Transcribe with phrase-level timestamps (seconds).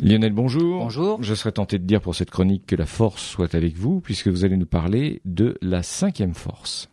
[0.00, 0.84] Lionel, bonjour.
[0.84, 1.22] Bonjour.
[1.22, 4.28] Je serais tenté de dire pour cette chronique que la force soit avec vous, puisque
[4.28, 6.91] vous allez nous parler de la cinquième force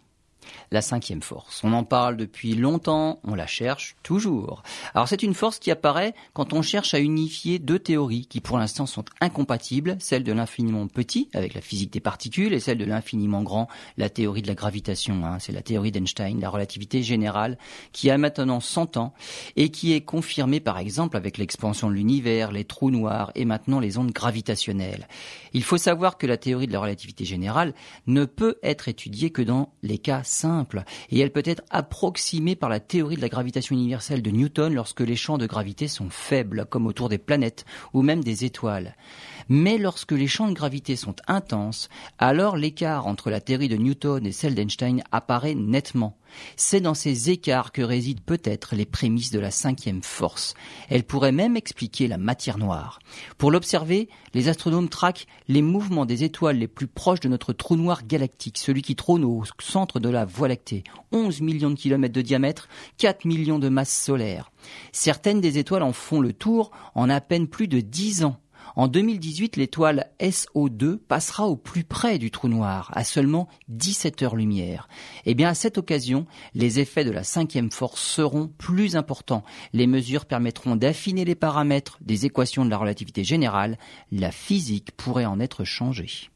[0.71, 1.61] la cinquième force.
[1.63, 4.63] On en parle depuis longtemps, on la cherche toujours.
[4.93, 8.57] Alors c'est une force qui apparaît quand on cherche à unifier deux théories qui pour
[8.57, 12.85] l'instant sont incompatibles, celle de l'infiniment petit avec la physique des particules et celle de
[12.85, 13.67] l'infiniment grand,
[13.97, 15.25] la théorie de la gravitation.
[15.25, 15.39] Hein.
[15.39, 17.57] C'est la théorie d'Einstein, la relativité générale,
[17.91, 19.13] qui a maintenant 100 ans
[19.55, 23.79] et qui est confirmée par exemple avec l'expansion de l'univers, les trous noirs et maintenant
[23.79, 25.07] les ondes gravitationnelles.
[25.53, 27.73] Il faut savoir que la théorie de la relativité générale
[28.07, 30.21] ne peut être étudiée que dans les cas
[31.09, 35.01] et elle peut être approximée par la théorie de la gravitation universelle de Newton lorsque
[35.01, 38.95] les champs de gravité sont faibles, comme autour des planètes ou même des étoiles.
[39.49, 44.25] Mais lorsque les champs de gravité sont intenses, alors l'écart entre la théorie de Newton
[44.25, 46.18] et celle d'Einstein apparaît nettement.
[46.55, 50.53] C'est dans ces écarts que résident peut-être les prémices de la cinquième force.
[50.89, 52.99] Elle pourrait même expliquer la matière noire.
[53.37, 57.75] Pour l'observer, les astronomes traquent les mouvements des étoiles les plus proches de notre trou
[57.75, 60.83] noir galactique, celui qui trône au centre de la Voie lactée.
[61.11, 62.67] 11 millions de kilomètres de diamètre,
[62.97, 64.51] 4 millions de masses solaires.
[64.91, 68.37] Certaines des étoiles en font le tour en à peine plus de 10 ans.
[68.75, 74.87] En 2018, l'étoile SO2 passera au plus près du trou noir, à seulement 17 heures-lumière.
[75.25, 79.43] Eh bien, à cette occasion, les effets de la cinquième force seront plus importants.
[79.73, 83.77] Les mesures permettront d'affiner les paramètres des équations de la relativité générale.
[84.11, 86.29] La physique pourrait en être changée.